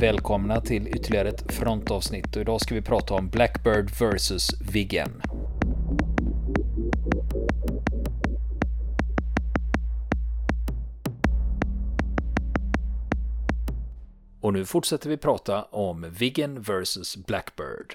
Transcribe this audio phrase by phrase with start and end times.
[0.00, 5.22] Välkomna till ytterligare ett frontavsnitt och idag ska vi prata om Blackbird vs Viggen.
[14.40, 17.94] Och nu fortsätter vi prata om Viggen vs Blackbird.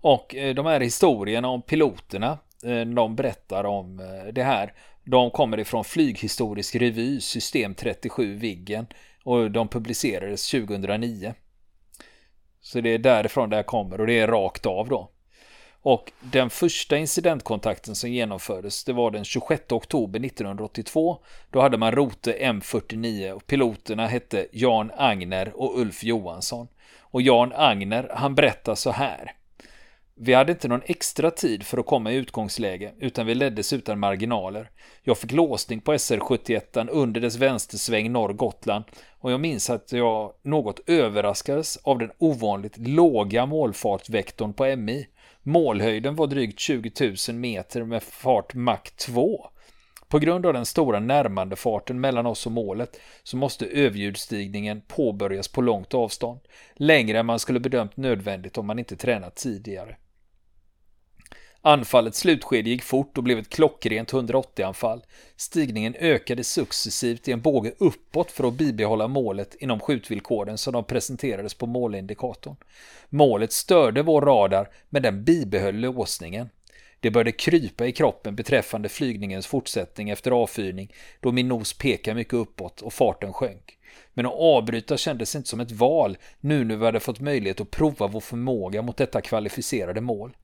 [0.00, 4.72] Och eh, de här historierna om piloterna, eh, de berättar om eh, det här.
[5.04, 8.86] De kommer ifrån Flyghistorisk revy, system 37 Viggen
[9.24, 11.34] och de publicerades 2009.
[12.60, 15.10] Så det är därifrån det här kommer och det är rakt av då.
[15.84, 21.18] Och den första incidentkontakten som genomfördes det var den 26 oktober 1982.
[21.50, 26.68] Då hade man rote M49 och piloterna hette Jan Agner och Ulf Johansson.
[27.00, 29.32] Och Jan Agner han berättar så här.
[30.16, 33.98] Vi hade inte någon extra tid för att komma i utgångsläge, utan vi leddes utan
[33.98, 34.70] marginaler.
[35.02, 38.84] Jag fick låsning på SR-71 under dess vänstersväng norr Gotland
[39.18, 45.06] och jag minns att jag något överraskades av den ovanligt låga målfartvektorn på MI.
[45.42, 49.46] Målhöjden var drygt 20 000 meter med fart Mach 2.
[50.08, 55.60] På grund av den stora närmandefarten mellan oss och målet så måste överljudsstigningen påbörjas på
[55.60, 56.40] långt avstånd.
[56.74, 59.96] Längre än man skulle bedömt nödvändigt om man inte tränat tidigare.
[61.66, 65.02] Anfallets slutskede gick fort och blev ett klockrent 180-anfall.
[65.36, 70.84] Stigningen ökade successivt i en båge uppåt för att bibehålla målet inom skjutvillkoren som de
[70.84, 72.56] presenterades på målindikatorn.
[73.08, 76.48] Målet störde vår radar, men den bibehöll låsningen.
[77.00, 82.34] Det började krypa i kroppen beträffande flygningens fortsättning efter avfyrning då min nos pekade mycket
[82.34, 83.78] uppåt och farten sjönk.
[84.14, 87.70] Men att avbryta kändes inte som ett val nu när vi hade fått möjlighet att
[87.70, 90.36] prova vår förmåga mot detta kvalificerade mål.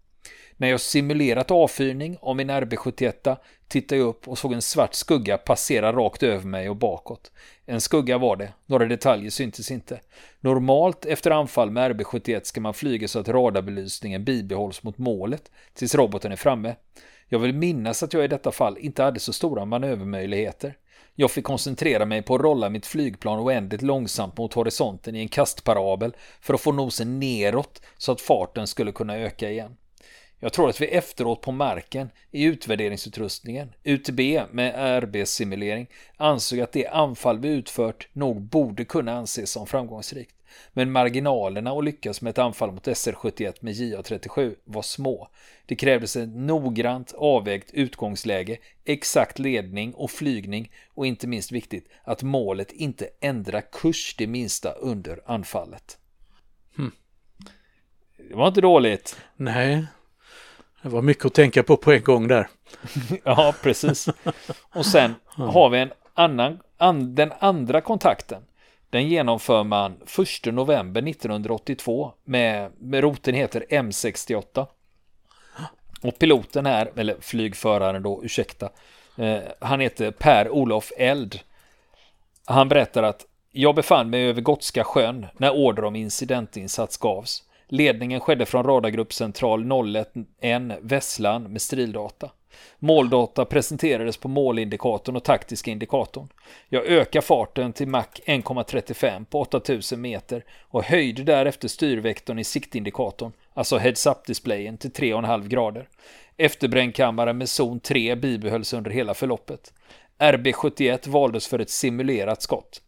[0.60, 3.36] När jag simulerat avfyrning av min RB71
[3.68, 7.32] tittade jag upp och såg en svart skugga passera rakt över mig och bakåt.
[7.66, 10.00] En skugga var det, några detaljer syntes inte.
[10.40, 15.94] Normalt efter anfall med RB71 ska man flyga så att radarbelysningen bibehålls mot målet tills
[15.94, 16.76] roboten är framme.
[17.28, 20.74] Jag vill minnas att jag i detta fall inte hade så stora manövermöjligheter.
[21.14, 25.28] Jag fick koncentrera mig på att rolla mitt flygplan oändligt långsamt mot horisonten i en
[25.28, 29.76] kastparabel för att få nosen neråt så att farten skulle kunna öka igen.
[30.42, 34.20] Jag tror att vi efteråt på marken i utvärderingsutrustningen, UTB
[34.50, 35.86] med RB-simulering,
[36.16, 40.34] ansåg att det anfall vi utfört nog borde kunna anses som framgångsrikt.
[40.72, 45.28] Men marginalerna att lyckas med ett anfall mot SR-71 med JA-37 var små.
[45.66, 52.22] Det krävdes ett noggrant avvägt utgångsläge, exakt ledning och flygning och inte minst viktigt att
[52.22, 55.98] målet inte ändrar kurs det minsta under anfallet.
[56.76, 56.92] Hmm.
[58.28, 59.16] Det var inte dåligt.
[59.36, 59.86] Nej,
[60.82, 62.48] det var mycket att tänka på på en gång där.
[63.24, 64.08] ja, precis.
[64.74, 68.42] Och sen har vi en annan, an, den andra kontakten.
[68.90, 69.92] Den genomför man
[70.44, 74.66] 1 november 1982 med, med roten heter M68.
[76.02, 78.70] Och piloten är, eller flygföraren då, ursäkta,
[79.16, 81.40] eh, han heter Per-Olof Eld.
[82.44, 87.42] Han berättar att jag befann mig över Gotska sjön när order om incidentinsats gavs.
[87.72, 92.30] Ledningen skedde från radargruppcentral 01N Vesslan med strildata.
[92.78, 96.28] Måldata presenterades på målindikatorn och taktiska indikatorn.
[96.68, 103.32] Jag ökar farten till Mach 1,35 på 8000 meter och höjde därefter styrvektorn i siktindikatorn,
[103.54, 105.88] alltså heads-up-displayen, till 3,5 grader.
[106.36, 109.72] Efterbrännkammaren med zon 3 bibehölls under hela förloppet.
[110.18, 112.82] RB71 valdes för ett simulerat skott.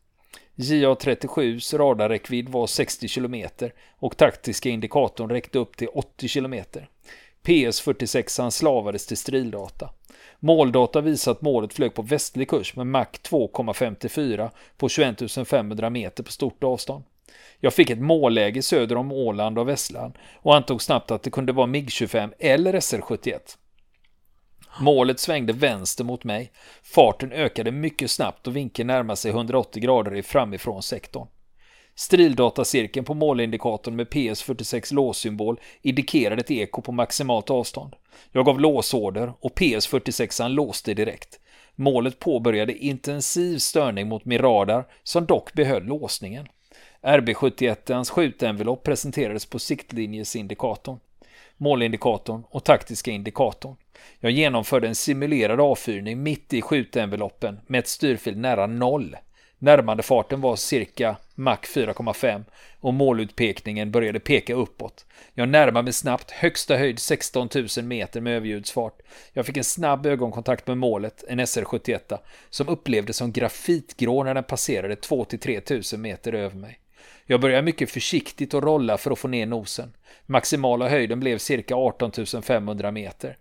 [0.56, 3.44] JA37s radarräckvidd var 60 km
[3.98, 6.54] och taktiska indikatorn räckte upp till 80 km.
[7.42, 9.90] PS46 slavades till strildata.
[10.40, 16.22] Måldata visar att målet flög på västlig kurs med Mach 2,54 på 21 500 meter
[16.22, 17.04] på stort avstånd.
[17.60, 21.52] Jag fick ett målläge söder om Åland och Västland och antog snabbt att det kunde
[21.52, 23.56] vara MIG-25 eller SR-71.
[24.80, 26.52] Målet svängde vänster mot mig.
[26.82, 31.26] Farten ökade mycket snabbt och vinkeln närmade sig 180 grader framifrån sektorn.
[31.94, 37.96] Strildatacirkeln på målindikatorn med PS46 låssymbol indikerade ett eko på maximalt avstånd.
[38.32, 41.40] Jag gav låsorder och PS46 låste direkt.
[41.74, 46.48] Målet påbörjade intensiv störning mot min radar som dock behöll låsningen.
[47.02, 50.98] RB71ans skjutenvelopp presenterades på siktlinjesindikatorn,
[51.56, 53.76] målindikatorn och taktiska indikatorn.
[54.20, 59.16] Jag genomförde en simulerad avfyrning mitt i skjutenveloppen med ett styrfil nära noll.
[59.58, 62.44] Närmandefarten var cirka Mach 4,5
[62.80, 65.06] och målutpekningen började peka uppåt.
[65.34, 68.98] Jag närmade mig snabbt, högsta höjd 16 000 meter med överljudsfart.
[69.32, 72.18] Jag fick en snabb ögonkontakt med målet, en SR-71,
[72.50, 76.78] som upplevdes som grafitgrå när den passerade 2-3 000 meter över mig.
[77.26, 79.92] Jag började mycket försiktigt att rolla för att få ner nosen.
[80.26, 82.12] Maximala höjden blev cirka 18
[82.42, 83.36] 500 meter.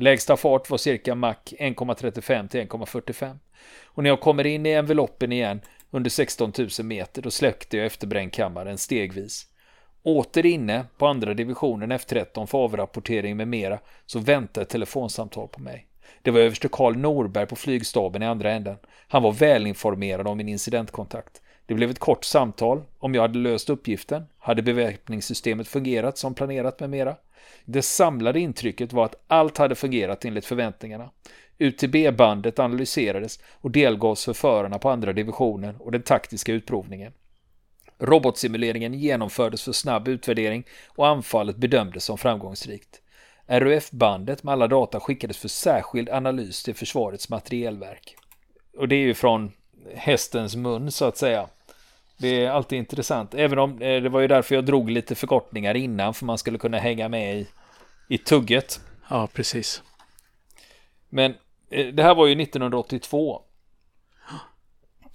[0.00, 3.38] Lägsta fart var cirka Mach 1,35 till 1,45.
[3.84, 5.60] Och när jag kommer in i enveloppen igen
[5.90, 9.46] under 16 000 meter då släckte jag efterbrännkammaren stegvis.
[10.02, 15.60] Åter inne på andra divisionen F13 för avrapportering med mera så väntade ett telefonsamtal på
[15.60, 15.86] mig.
[16.22, 18.76] Det var överste Karl Norberg på flygstaben i andra änden.
[19.08, 21.42] Han var välinformerad om min incidentkontakt.
[21.70, 26.80] Det blev ett kort samtal om jag hade löst uppgiften, hade beväpningssystemet fungerat som planerat
[26.80, 27.16] med mera.
[27.64, 31.10] Det samlade intrycket var att allt hade fungerat enligt förväntningarna.
[31.58, 37.12] UTB-bandet analyserades och delgavs för förarna på andra divisionen och den taktiska utprovningen.
[37.98, 43.00] Robotsimuleringen genomfördes för snabb utvärdering och anfallet bedömdes som framgångsrikt.
[43.46, 48.16] RUF-bandet med alla data skickades för särskild analys till Försvarets materielverk.
[48.76, 49.52] Och det är ju från
[49.94, 51.48] hästens mun så att säga.
[52.20, 55.74] Det är alltid intressant, även om eh, det var ju därför jag drog lite förkortningar
[55.74, 57.46] innan för man skulle kunna hänga med i,
[58.08, 58.80] i tugget.
[59.10, 59.82] Ja, precis.
[61.08, 61.34] Men
[61.70, 63.42] eh, det här var ju 1982.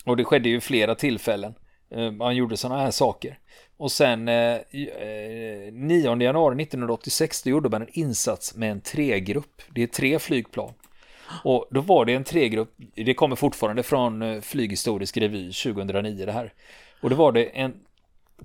[0.06, 1.56] Och det skedde ju flera tillfällen.
[1.90, 3.40] Eh, man gjorde sådana här saker.
[3.78, 4.58] Och sen eh,
[5.72, 9.62] 9 januari 1986 då gjorde man en insats med en tregrupp.
[9.70, 10.74] Det är tre flygplan.
[11.44, 16.54] Och då var det en tregrupp, det kommer fortfarande från Flyghistorisk revy 2009 det här.
[17.06, 17.74] Och då var det en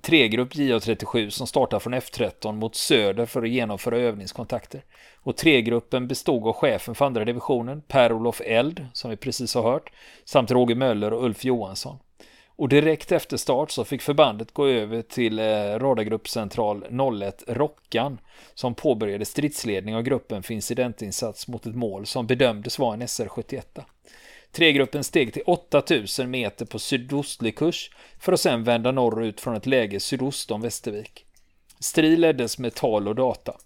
[0.01, 4.83] tregrupp JA37 som startade från F13 mot söder för att genomföra övningskontakter.
[5.15, 9.91] Och tregruppen bestod av chefen för andra divisionen, Per-Olof Eld, som vi precis har hört,
[10.25, 11.97] samt Roger Möller och Ulf Johansson.
[12.45, 15.43] Och direkt efter start så fick förbandet gå över till eh,
[15.79, 16.85] radargruppcentral
[17.23, 18.17] 01 Rockan
[18.53, 23.83] som påbörjade stridsledning av gruppen för incidentinsats mot ett mål som bedömdes vara en SR-71.
[24.51, 29.65] Tregruppen steg till 8000 meter på sydostlig kurs för att sedan vända norrut från ett
[29.65, 31.25] läge sydost om Västervik.
[31.79, 33.57] Strid leddes med tal och data.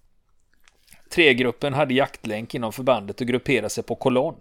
[1.10, 4.36] Tregruppen hade jaktlänk inom förbandet och grupperade sig på kolonn.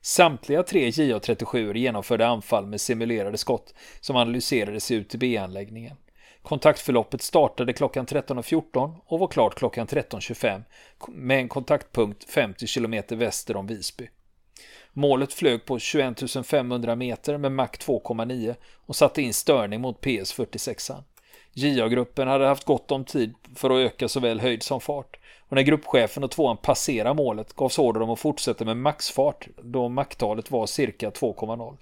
[0.00, 5.96] Samtliga tre JA37 genomförde anfall med simulerade skott som analyserades i UTB-anläggningen.
[6.42, 10.62] Kontaktförloppet startade klockan 13.14 och var klart klockan 13.25
[11.08, 14.08] med en kontaktpunkt 50 km väster om Visby.
[14.92, 18.54] Målet flög på 21 500 meter med Mach 2,9
[18.86, 21.02] och satte in störning mot PS46.
[21.52, 25.16] JA-gruppen hade haft gott om tid för att öka såväl höjd som fart.
[25.48, 29.88] Och när gruppchefen och tvåan passerade målet gavs order om att fortsätta med maxfart då
[29.88, 31.76] Mach-talet var cirka 2,0.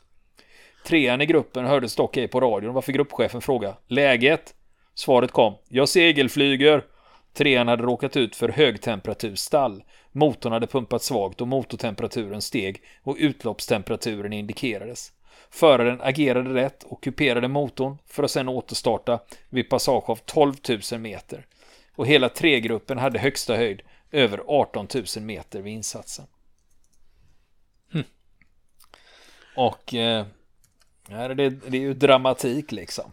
[0.87, 4.55] Trean i gruppen hördes dock ej på radion varför gruppchefen frågade Läget?
[4.95, 6.85] Svaret kom Jag segelflyger
[7.39, 9.85] Trean hade råkat ut för högtemperaturstall.
[10.13, 15.13] Motorn hade pumpat svagt och motortemperaturen steg och utloppstemperaturen indikerades.
[15.51, 20.55] Föraren agerade rätt och kuperade motorn för att sedan återstarta vid passage av 12
[20.93, 21.47] 000 meter.
[21.97, 26.27] Och hela tregruppen hade högsta höjd över 18 000 meter vid insatsen.
[27.93, 28.05] Hm.
[29.57, 30.27] Och eh,
[31.09, 33.13] det, det är ju dramatik liksom.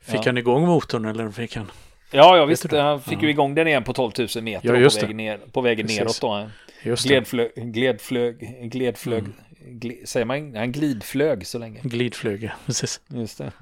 [0.00, 0.22] Fick ja.
[0.26, 1.70] han igång motorn eller fick han?
[2.10, 2.78] Ja, jag visste.
[2.78, 5.60] Han fick ju igång den igen på 12 000 meter ja, på, vägen ner, på
[5.60, 6.50] vägen neråt då.
[6.82, 8.38] Gledflög, gledflög,
[8.70, 9.34] gledflög, mm.
[9.78, 10.56] gled, säger man?
[10.56, 11.80] Han glidflög så länge.
[11.82, 13.00] Glidflög, ja, precis.
[13.08, 13.52] Just det.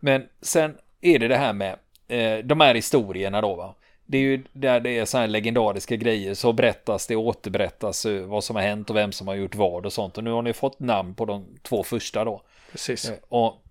[0.00, 1.76] Men sen är det det här med
[2.08, 3.74] eh, de här historierna då va.
[4.06, 8.22] Det är ju där det är så här legendariska grejer så berättas det återberättas eh,
[8.22, 10.18] vad som har hänt och vem som har gjort vad och sånt.
[10.18, 12.42] Och nu har ni fått namn på de två första då.
[12.72, 13.10] Precis.
[13.10, 13.64] Eh, och,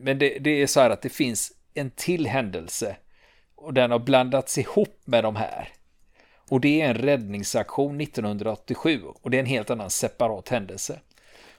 [0.00, 2.96] men det, det är så här att det finns en till händelse
[3.56, 5.68] och den har blandats ihop med de här.
[6.48, 11.00] Och det är en räddningsaktion 1987 och det är en helt annan separat händelse.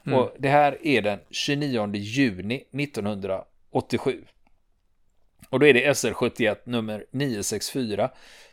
[0.06, 0.20] Mm.
[0.20, 4.24] Och det här är den 29 juni 1987.
[5.50, 8.10] Och då är det SR71 nummer 964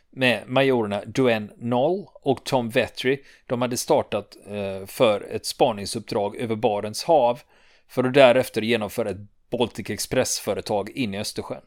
[0.09, 3.23] med majorerna Duane Noll och Tom Vetri.
[3.45, 7.41] De hade startat eh, för ett spaningsuppdrag över Barents hav
[7.87, 11.61] för att därefter genomföra ett Baltic Express-företag in i Östersjön.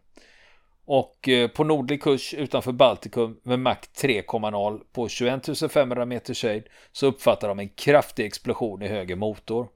[0.90, 6.64] Och eh, på nordlig kurs utanför Baltikum med Mach 3,0 på 21 500 meters höjd
[6.92, 9.68] så uppfattar de en kraftig explosion i höger motor.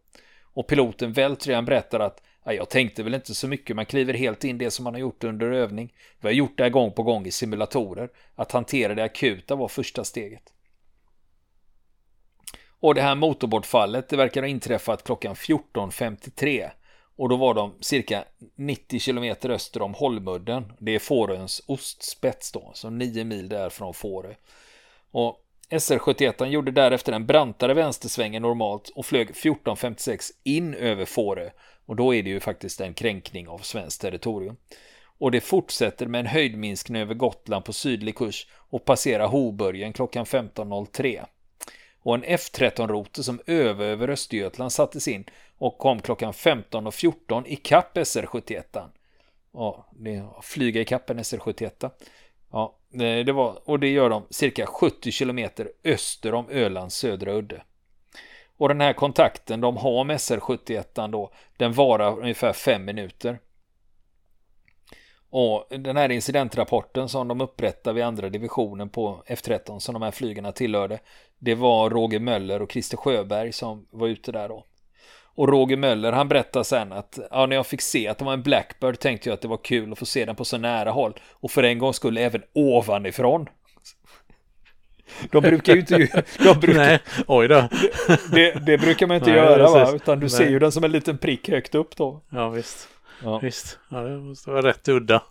[0.43, 4.59] Och piloten Veltrian berättar att jag tänkte väl inte så mycket, man kliver helt in
[4.59, 5.95] det som man har gjort under övning.
[6.21, 8.11] Vi har gjort det här gång på gång i simulatorer.
[8.35, 10.43] Att hantera det akuta var första steget.
[12.81, 16.71] Och det här motorbortfallet, det verkar ha inträffat klockan 14.53.
[17.17, 20.73] Och då var de cirka 90 kilometer öster om Holmudden.
[20.79, 24.35] Det är Fåröns ostspets då, så 9 mil där från Fårö.
[25.11, 25.39] Och
[25.71, 31.51] SR71 gjorde därefter en brantare vänstersväng än normalt och flög 14.56 in över Fårö
[31.87, 34.57] Och då är det ju faktiskt en kränkning av svenskt territorium.
[35.19, 40.25] Och det fortsätter med en höjdminskning över Gotland på sydlig kurs och passerar Hoburgen klockan
[40.25, 41.25] 15.03.
[42.03, 45.25] Och en F13-roter som över över Östergötland sattes in
[45.59, 48.89] och kom klockan 15.14 i kapp SR-71.
[49.53, 51.91] Ja, det flyga i en SR-71.
[52.53, 52.79] Ja,
[53.25, 57.63] det var, och det gör de cirka 70 kilometer öster om Ölands södra udde.
[58.57, 63.39] Och den här kontakten de har med SR-71 då, den varar ungefär fem minuter.
[65.31, 70.11] Och den här incidentrapporten som de upprättar vid andra divisionen på F13 som de här
[70.11, 70.99] flygarna tillhörde.
[71.45, 74.67] Det var Roger Möller och Christer Sjöberg som var ute där då.
[75.35, 78.33] Och Roger Möller han berättar sen att ja, när jag fick se att det var
[78.33, 80.91] en Blackbird tänkte jag att det var kul att få se den på så nära
[80.91, 81.15] håll.
[81.31, 83.47] Och för en gång skulle även ovanifrån.
[85.31, 86.25] De brukar ju inte...
[86.39, 87.69] De brukar, Nej, oj då.
[88.33, 89.93] Det, det brukar man inte Nej, göra va?
[89.95, 90.31] Utan du Nej.
[90.31, 92.23] ser ju den som en liten prick högt upp då.
[92.31, 92.89] Ja visst.
[93.23, 93.39] Ja.
[93.39, 95.23] Visst, ja, det måste vara rätt udda.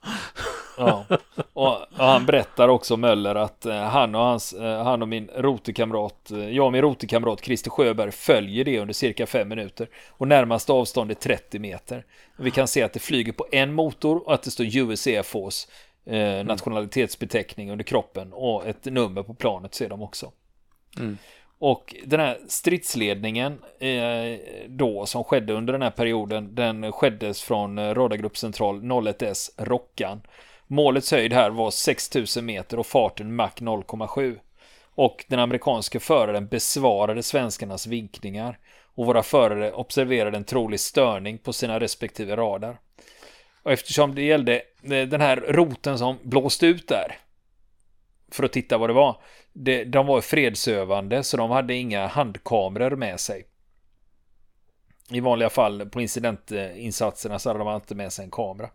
[0.78, 1.06] Ja,
[1.54, 5.30] och, och, han berättar också Möller att eh, han och, hans, eh, han och min
[5.36, 10.28] rotekamrat, eh, jag och min rotekamrat Christer Sjöberg följer det under cirka fem minuter och
[10.28, 12.06] närmaste avstånd är 30 meter.
[12.38, 15.68] Vi kan se att det flyger på en motor och att det står US Force
[16.06, 20.32] eh, nationalitetsbeteckning under kroppen och ett nummer på planet ser de också.
[21.00, 21.18] Mm.
[21.62, 27.78] Och den här stridsledningen eh, då som skedde under den här perioden, den skeddes från
[27.78, 30.22] eh, radargrupp central 01S Rockan.
[30.72, 34.40] Målets höjd här var 6000 meter och farten Mach 0,7.
[34.84, 38.60] Och den amerikanske föraren besvarade svenskarnas vinkningar
[38.96, 42.80] och våra förare observerade en trolig störning på sina respektive radar.
[43.64, 47.16] Och eftersom det gällde eh, den här roten som blåste ut där
[48.32, 49.22] för att titta vad det var.
[49.54, 53.46] Det, de var fredsövande så de hade inga handkameror med sig.
[55.10, 58.70] I vanliga fall på incidentinsatserna eh, så hade de inte med sig en kamera.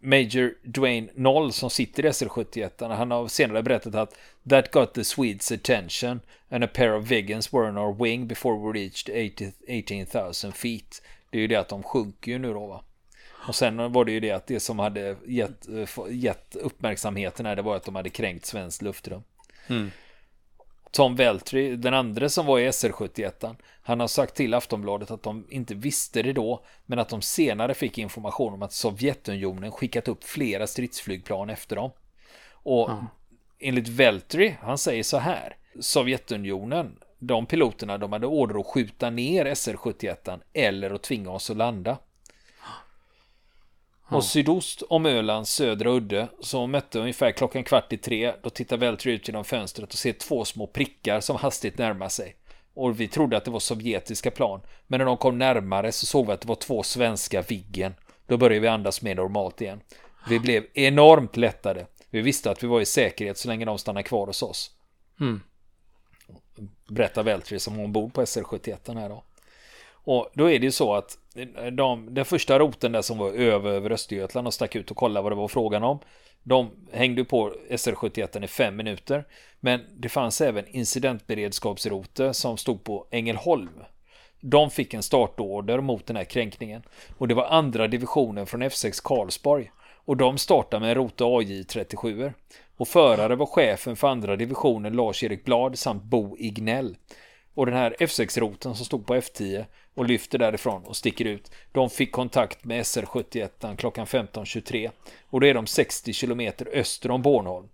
[0.00, 4.18] Major Dwayne Noll som sitter i SL-71 han har senare berättat att
[4.50, 8.72] That got the Swedes attention and a pair of Viggens were on our wing before
[8.72, 9.10] we reached
[9.68, 11.02] 18,000 feet.
[11.30, 12.84] Det är ju det att de sjunker ju nu då va.
[13.48, 15.66] Och sen var det ju det att det som hade gett,
[16.10, 19.22] gett uppmärksamheten här, det var att de hade kränkt svenskt luftrum.
[19.66, 19.90] Mm.
[20.90, 25.46] Tom Veltri, den andra som var i SR71, han har sagt till Aftonbladet att de
[25.50, 30.24] inte visste det då, men att de senare fick information om att Sovjetunionen skickat upp
[30.24, 31.90] flera stridsflygplan efter dem.
[32.52, 33.04] Och mm.
[33.58, 39.44] enligt Veltri, han säger så här, Sovjetunionen, de piloterna, de hade order att skjuta ner
[39.44, 41.98] SR71 eller att tvinga oss att landa.
[44.08, 48.32] Och sydost om Ölands södra udde så mötte ungefär klockan kvart i tre.
[48.42, 52.36] Då tittar Veltri ut genom fönstret och ser två små prickar som hastigt närmar sig.
[52.76, 54.60] Och vi trodde att det var sovjetiska plan.
[54.86, 57.94] Men när de kom närmare så såg vi att det var två svenska Viggen.
[58.26, 59.80] Då började vi andas mer normalt igen.
[60.28, 61.86] Vi blev enormt lättade.
[62.10, 64.70] Vi visste att vi var i säkerhet så länge de stannade kvar hos oss.
[65.20, 65.40] Mm.
[66.88, 69.24] Berättar Veltri som ombord på SR-71 här då.
[69.92, 73.32] Och då är det ju så att Eh, de, den första roten där som var
[73.32, 75.98] över, över Östergötland och stack ut och kollade vad det var frågan om.
[76.42, 79.24] De hängde på SR71 i fem minuter.
[79.60, 83.80] Men det fanns även incidentberedskapsrote som stod på Ängelholm.
[84.40, 86.82] De fick en startorder mot den här kränkningen.
[87.18, 89.70] Och det var andra divisionen från F6 Karlsborg.
[89.94, 92.32] Och de startade med en rota AJ37.
[92.76, 96.96] Och förare var chefen för andra divisionen Lars-Erik Blad samt Bo Ignell.
[97.56, 101.50] Och den här F6-roten som stod på F10 och lyfter därifrån och sticker ut.
[101.72, 104.90] De fick kontakt med SR71 klockan 15.23
[105.30, 107.68] och då är de 60 kilometer öster om Bornholm.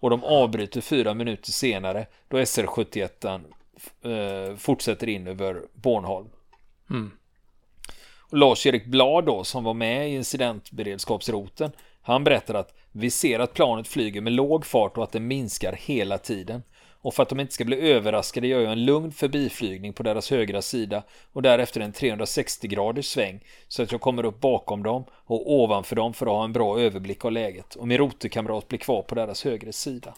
[0.00, 3.40] Och de avbryter fyra minuter senare då SR71
[4.02, 6.28] eh, fortsätter in över Bornholm.
[6.90, 7.10] Mm.
[8.32, 11.72] Lars-Erik Blad då som var med i incidentberedskapsroten
[12.08, 15.72] han berättar att vi ser att planet flyger med låg fart och att det minskar
[15.72, 16.62] hela tiden.
[17.00, 20.30] Och för att de inte ska bli överraskade gör jag en lugn förbiflygning på deras
[20.30, 21.02] högra sida
[21.32, 25.96] och därefter en 360 graders sväng så att jag kommer upp bakom dem och ovanför
[25.96, 29.14] dem för att ha en bra överblick av läget och min rotekamrat blir kvar på
[29.14, 30.14] deras högra sida.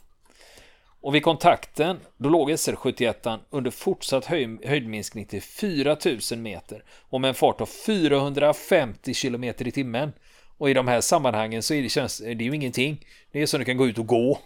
[1.00, 7.28] Och vid kontakten, då låg SR-71 under fortsatt höj höjdminskning till 4000 meter och med
[7.28, 10.12] en fart av 450 km i timmen.
[10.58, 13.06] Och i de här sammanhangen så är det, känns, det är ju ingenting.
[13.32, 14.38] Det är så du kan gå ut och gå.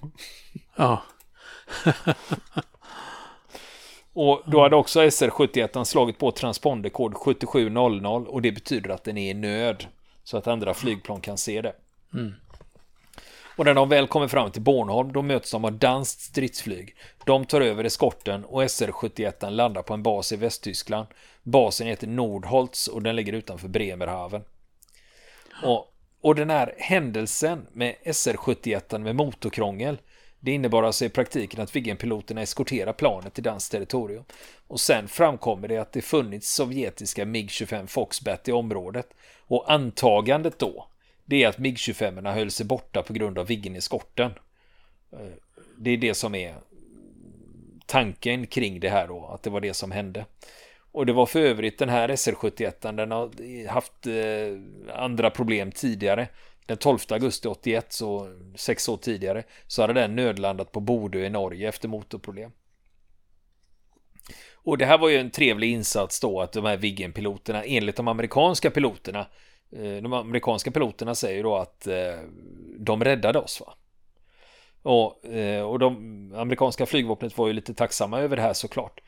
[0.76, 1.02] Ja.
[4.12, 9.30] och då hade också SR71 slagit på transponderkod 7700 och det betyder att den är
[9.30, 9.86] i nöd.
[10.24, 11.74] Så att andra flygplan kan se det.
[12.14, 12.34] Mm.
[13.56, 16.96] Och när de väl kommer fram till Bornholm då möts de av danskt stridsflyg.
[17.24, 21.06] De tar över eskorten och SR-71 landar på en bas i Västtyskland.
[21.42, 24.44] Basen heter Nordholz och den ligger utanför Bremerhaven.
[25.62, 29.98] Och, och den här händelsen med SR-71 med motorkrångel
[30.44, 34.24] det innebar alltså i praktiken att Viggenpiloterna eskorterar planet till danskt territorium.
[34.66, 39.06] Och sen framkommer det att det funnits sovjetiska MiG-25 Foxbat i området.
[39.40, 40.88] Och antagandet då,
[41.24, 44.30] det är att MiG-25 höll sig borta på grund av Viggen-eskorten.
[45.12, 45.18] Eh,
[45.78, 46.54] det är det som är
[47.86, 50.26] tanken kring det här då, att det var det som hände.
[50.92, 56.28] Och det var för övrigt den här SR-71, den har haft eh, andra problem tidigare.
[56.66, 61.30] Den 12 augusti 81, så sex år tidigare, så hade den nödlandat på Bodö i
[61.30, 62.50] Norge efter motorproblem.
[64.52, 68.08] Och det här var ju en trevlig insats då att de här Viggen-piloterna, enligt de
[68.08, 69.26] amerikanska piloterna,
[69.72, 72.18] eh, de amerikanska piloterna säger då att eh,
[72.78, 73.74] de räddade oss va.
[74.82, 75.94] Och, eh, och de
[76.36, 79.00] amerikanska flygvapnet var ju lite tacksamma över det här såklart.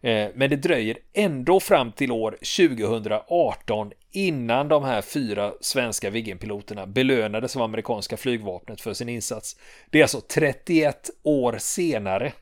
[0.00, 6.86] Eh, men det dröjer ändå fram till år 2018 innan de här fyra svenska Viggenpiloterna
[6.86, 9.56] belönades av amerikanska flygvapnet för sin insats.
[9.90, 12.32] Det är alltså 31 år senare.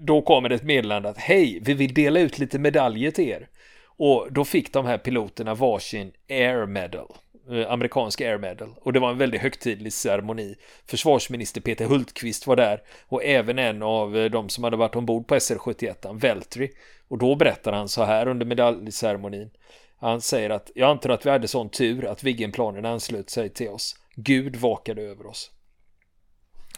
[0.00, 3.48] Då kommer det ett meddelande att hej, vi vill dela ut lite medaljer till er.
[3.96, 7.14] Och då fick de här piloterna varsin Air Medal.
[7.50, 8.74] Eh, amerikansk Air Medal.
[8.80, 10.56] Och det var en väldigt högtidlig ceremoni.
[10.86, 15.26] Försvarsminister Peter Hultqvist var där och även en av eh, de som hade varit ombord
[15.26, 16.70] på SR-71, Veltri.
[17.08, 19.50] Och då berättar han så här under medaljceremonin.
[19.96, 23.68] Han säger att jag antar att vi hade sån tur att Viggenplanen anslöt sig till
[23.68, 23.96] oss.
[24.14, 25.50] Gud vakade över oss.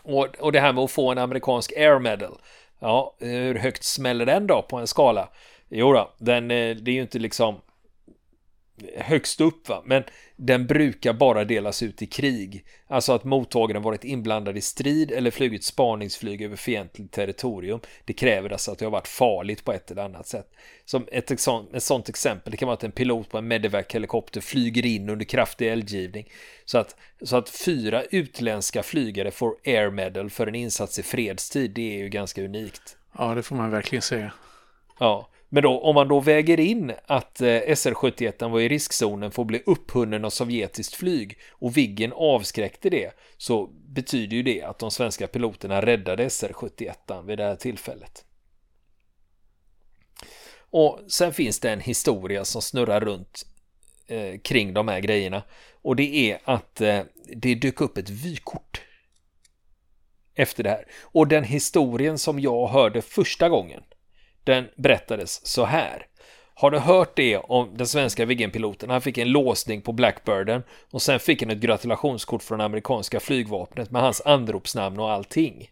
[0.03, 2.39] Och, och det här med att få en amerikansk Air Medal.
[2.79, 5.29] Ja, hur högt smäller den då på en skala?
[5.69, 7.61] Jo då, den, eh, det är ju inte liksom
[8.97, 10.05] högst upp va, men
[10.37, 12.65] den brukar bara delas ut i krig.
[12.87, 17.81] Alltså att mottagaren varit inblandad i strid eller flugit spaningsflyg över fientligt territorium.
[18.05, 20.51] Det kräver alltså att det har varit farligt på ett eller annat sätt.
[20.85, 24.87] Som ett, ett sånt exempel, det kan vara att en pilot på en Medevac-helikopter flyger
[24.87, 26.29] in under kraftig eldgivning.
[26.65, 31.71] Så att, så att fyra utländska flygare får Air Medal för en insats i fredstid,
[31.71, 32.97] det är ju ganska unikt.
[33.19, 34.33] Ja, det får man verkligen säga.
[34.99, 39.43] Ja, men då, om man då väger in att eh, SR-71 var i riskzonen för
[39.43, 44.79] att bli upphunnen av sovjetiskt flyg och Viggen avskräckte det så betyder ju det att
[44.79, 48.25] de svenska piloterna räddade SR-71 vid det här tillfället.
[50.59, 53.47] Och sen finns det en historia som snurrar runt
[54.07, 55.43] eh, kring de här grejerna
[55.83, 57.01] och det är att eh,
[57.37, 58.81] det dök upp ett vykort
[60.35, 60.87] efter det här.
[61.03, 63.83] Och den historien som jag hörde första gången
[64.47, 66.07] den berättades så här.
[66.55, 68.91] Har du hört det om den svenska Viggenpiloten?
[68.91, 73.91] Han fick en låsning på Blackbirden och sen fick han ett gratulationskort från amerikanska flygvapnet
[73.91, 75.71] med hans anropsnamn och allting.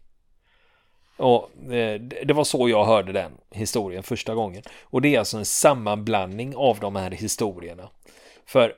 [1.16, 4.62] Och eh, det var så jag hörde den historien första gången.
[4.82, 7.88] Och det är alltså en sammanblandning av de här historierna.
[8.46, 8.74] För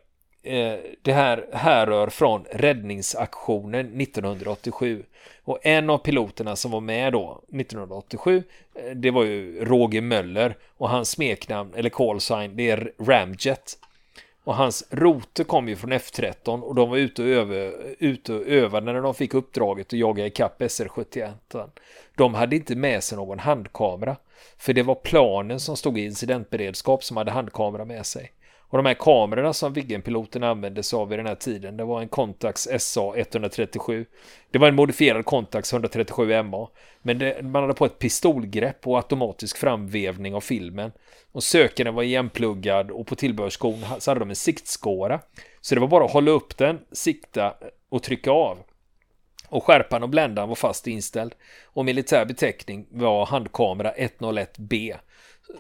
[0.46, 5.02] Eh, det här härrör från räddningsaktionen 1987.
[5.44, 8.42] Och en av piloterna som var med då 1987
[8.74, 13.78] eh, det var ju Roger Möller och hans smeknamn eller call sign det är Ramjet.
[14.44, 18.46] Och hans rote kom ju från F13 och de var ute och, över, ute och
[18.46, 21.68] övade när de fick uppdraget att jaga ikapp SR-71.
[22.14, 24.16] De hade inte med sig någon handkamera.
[24.59, 28.32] För det var planen som stod i incidentberedskap som hade handkamera med sig.
[28.68, 32.00] Och de här kamerorna som Viggen-piloten använde sig av vid den här tiden, det var
[32.00, 34.07] en Contax SA 137.
[34.50, 36.68] Det var en modifierad Contax 137 MA.
[37.02, 40.92] Men det, man hade på ett pistolgrepp och automatisk framvevning av filmen.
[41.33, 45.20] Och sökaren var igenpluggad och på tillbehörsskon så hade de en siktskåra.
[45.61, 47.55] Så det var bara att hålla upp den, sikta
[47.88, 48.59] och trycka av.
[49.48, 51.35] Och skärpan och bländan var fast inställd.
[51.64, 54.96] Och militär beteckning var handkamera 101B.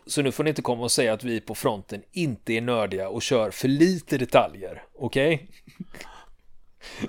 [0.06, 3.08] Så nu får ni inte komma och säga att vi på fronten inte är nördiga
[3.08, 4.82] och kör för lite detaljer.
[4.94, 5.34] Okej?
[5.34, 5.46] Okay?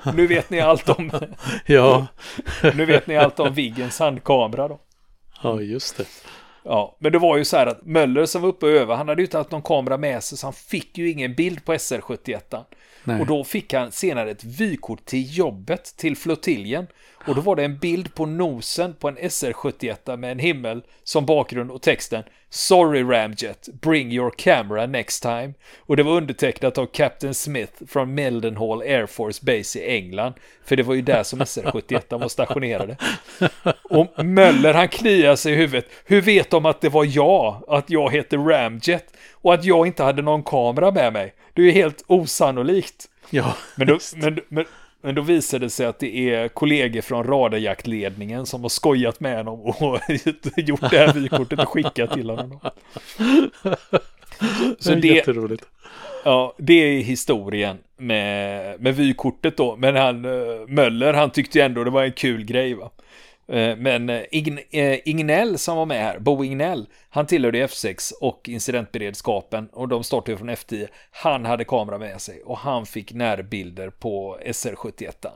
[0.13, 1.11] Nu vet ni allt om...
[1.65, 2.07] ja.
[2.75, 4.79] nu vet ni allt om Viggens handkamera då.
[5.43, 6.05] Ja, just det.
[6.63, 9.07] Ja, men det var ju så här att Möller som var uppe och övade, han
[9.07, 11.73] hade ju inte haft någon kamera med sig så han fick ju ingen bild på
[11.73, 12.63] SR-71.
[13.19, 16.87] Och då fick han senare ett vykort till jobbet, till flottiljen.
[17.27, 21.25] Och då var det en bild på nosen på en SR-71 med en himmel som
[21.25, 25.53] bakgrund och texten Sorry Ramjet, bring your camera next time.
[25.79, 30.33] Och det var undertecknat av Captain Smith från Mildenhall Air Force Base i England.
[30.65, 32.97] För det var ju där som SR-71 var stationerade.
[33.83, 35.89] Och Möller han kliar sig i huvudet.
[36.05, 37.63] Hur vet de att det var jag?
[37.67, 39.13] Att jag heter Ramjet?
[39.31, 41.33] Och att jag inte hade någon kamera med mig?
[41.53, 43.09] Det är ju helt osannolikt.
[43.29, 44.65] Ja, Men då, men, men,
[45.07, 49.37] men då visade det sig att det är kollegor från radarjaktledningen som har skojat med
[49.37, 49.99] honom och
[50.57, 52.59] gjort det här vykortet och skickat till honom.
[54.79, 55.63] Så det är jätteroligt.
[56.25, 59.75] Ja, det är historien med, med vykortet då.
[59.75, 62.89] Men han, eh, Möller, han tyckte ändå det var en kul grej va.
[63.47, 64.21] Eh, men eh,
[64.71, 70.03] eh, Ignell som var med här, Bo Ignell, han tillhörde F6 och incidentberedskapen och de
[70.03, 70.87] startade från F10.
[71.11, 75.29] Han hade kamera med sig och han fick närbilder på SR71.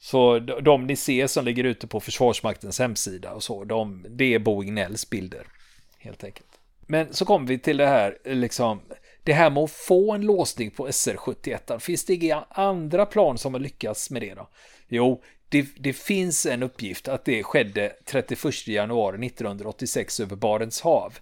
[0.00, 4.34] Så de, de ni ser som ligger ute på Försvarsmaktens hemsida och så, de, det
[4.34, 5.46] är Bo Ignells bilder.
[5.98, 6.48] Helt enkelt.
[6.80, 8.80] Men så kommer vi till det här, liksom,
[9.22, 11.78] det här med att få en låsning på SR71.
[11.78, 14.48] Finns det inga andra plan som har lyckats med det då?
[14.88, 21.18] Jo, det, det, finns en uppgift att det skedde 31 januari 1986 över Barents hav.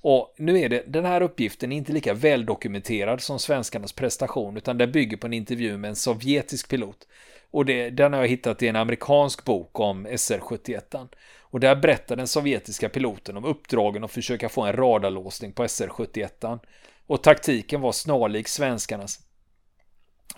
[0.00, 4.78] Och nu är det, den här uppgiften är inte lika väldokumenterad som svenskarnas prestation utan
[4.78, 7.08] den bygger på en intervju med en sovjetisk pilot.
[7.50, 11.08] Och det, den har jag hittat i en amerikansk bok om SR-71.
[11.40, 16.58] Och där berättar den sovjetiska piloten om uppdragen att försöka få en radarlåsning på SR-71.
[17.06, 19.20] Och taktiken var snarlik svenskarnas.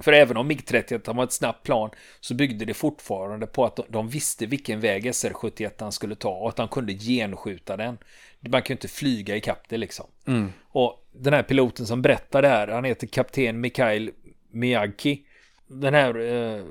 [0.01, 4.09] För även om MiG-31 var ett snabbt plan så byggde det fortfarande på att de
[4.09, 7.99] visste vilken väg SR-71 skulle ta och att de kunde genskjuta den.
[8.41, 10.07] Man kan ju inte flyga i det liksom.
[10.27, 10.53] Mm.
[10.69, 14.11] Och den här piloten som berättar det här, han heter kapten Mikhail
[14.51, 15.26] Miyagi
[15.69, 16.65] den här eh,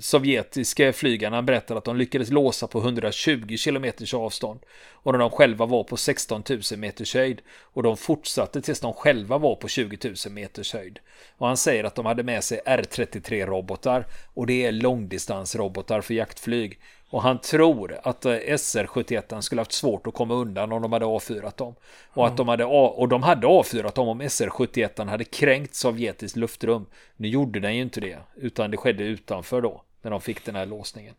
[0.00, 3.84] sovjetiska flygarna berättar att de lyckades låsa på 120 km
[4.14, 4.60] avstånd.
[4.92, 7.40] Och när de själva var på 16 000 meters höjd.
[7.60, 10.98] Och de fortsatte tills de själva var på 20 000 meters höjd.
[11.38, 14.06] Och han säger att de hade med sig R33-robotar.
[14.34, 16.78] Och det är långdistansrobotar för jaktflyg.
[17.12, 21.04] Och han tror att eh, SR-71 skulle haft svårt att komma undan om de hade
[21.04, 21.74] avfyrat dem.
[22.08, 26.86] Och, att de hade, och de hade avfyrat dem om SR-71 hade kränkt sovjetiskt luftrum.
[27.16, 30.54] Nu gjorde den ju inte det, utan det skedde utanför då, när de fick den
[30.54, 31.14] här låsningen.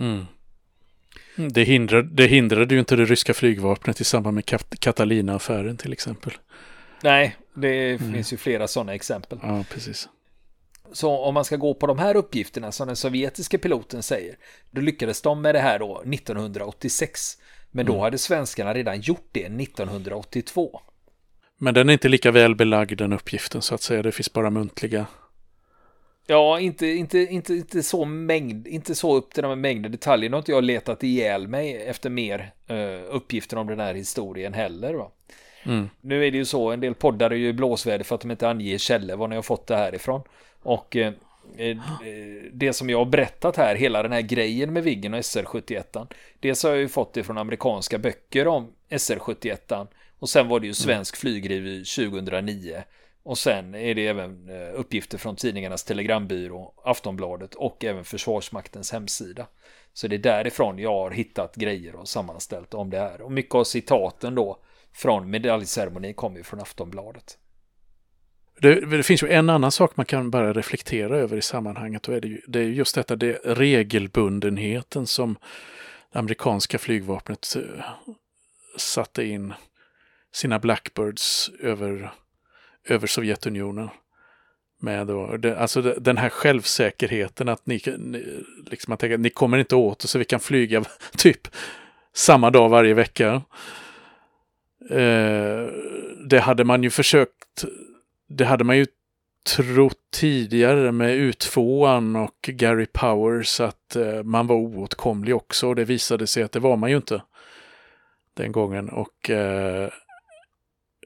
[0.00, 0.26] Mm.
[1.36, 4.44] Det, hindrade, det hindrade ju inte det ryska flygvapnet i samband med
[4.80, 6.32] Catalina-affären till exempel.
[7.02, 8.12] Nej, det mm.
[8.12, 9.38] finns ju flera sådana exempel.
[9.42, 10.08] Ja, precis.
[10.92, 14.36] Så om man ska gå på de här uppgifterna som den sovjetiska piloten säger,
[14.70, 17.38] då lyckades de med det här då 1986.
[17.70, 18.02] Men då mm.
[18.02, 20.80] hade svenskarna redan gjort det 1982.
[21.58, 24.50] Men den är inte lika väl belagd den uppgiften så att säga, det finns bara
[24.50, 25.06] muntliga.
[26.26, 30.30] Ja, inte, inte, inte, inte så mängd, inte så upp till de mängden detaljer.
[30.30, 34.54] Nu har inte jag letat ihjäl mig efter mer uh, uppgifter om den här historien
[34.54, 34.94] heller.
[34.94, 35.10] Va?
[35.62, 35.88] Mm.
[36.00, 38.48] Nu är det ju så, en del poddar är ju blåsväder för att de inte
[38.48, 40.22] anger källor var ni har fått det här ifrån.
[40.68, 41.12] Och eh,
[41.56, 41.76] eh,
[42.52, 46.06] det som jag har berättat här, hela den här grejen med Viggen och SR-71.
[46.40, 49.86] Dels har jag ju fått det från amerikanska böcker om SR-71.
[50.18, 50.74] Och sen var det ju mm.
[50.74, 52.82] Svensk flygrevy 2009.
[53.22, 59.46] Och sen är det även eh, uppgifter från tidningarnas telegrambyrå, Aftonbladet och även Försvarsmaktens hemsida.
[59.92, 63.20] Så det är därifrån jag har hittat grejer och sammanställt om det här.
[63.20, 64.58] Och mycket av citaten då
[64.92, 67.38] från medaljceremonin kommer ju från Aftonbladet.
[68.60, 72.14] Det, det, finns ju en annan sak man kan bara reflektera över i sammanhanget och
[72.14, 75.36] är det, ju, det är just detta det regelbundenheten som
[76.12, 77.84] det amerikanska flygvapnet eh,
[78.76, 79.54] satte in
[80.32, 82.10] sina Blackbirds över,
[82.84, 83.88] över Sovjetunionen.
[84.80, 89.30] Med då, det, alltså det, den här självsäkerheten att ni, ni, liksom man tänker, ni
[89.30, 90.84] kommer inte åt oss så vi kan flyga
[91.16, 91.48] typ
[92.14, 93.42] samma dag varje vecka.
[94.90, 95.66] Eh,
[96.28, 97.64] det hade man ju försökt
[98.28, 98.86] det hade man ju
[99.56, 105.84] trott tidigare med U2 och Gary Powers att eh, man var oåtkomlig också och det
[105.84, 107.22] visade sig att det var man ju inte
[108.34, 109.90] den gången och eh,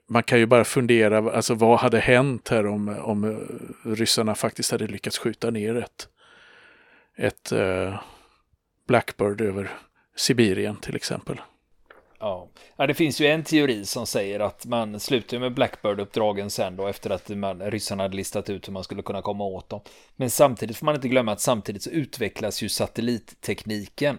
[0.08, 4.72] man kan ju bara fundera, alltså vad hade hänt här om, om eh, ryssarna faktiskt
[4.72, 6.08] hade lyckats skjuta ner ett,
[7.16, 8.00] ett eh,
[8.86, 9.70] Blackbird över
[10.16, 11.40] Sibirien till exempel.
[12.22, 12.48] Ja.
[12.76, 16.86] ja, det finns ju en teori som säger att man slutar med Blackbird-uppdragen sen då
[16.86, 19.80] efter att man, ryssarna hade listat ut hur man skulle kunna komma åt dem.
[20.16, 24.18] Men samtidigt får man inte glömma att samtidigt så utvecklas ju satellittekniken.